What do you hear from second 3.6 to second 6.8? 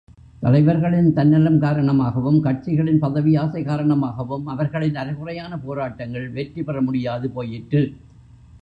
காரணமாகவும் அவர்களின் அரைகுறையான போராட்டங்கள் வெற்றி பெற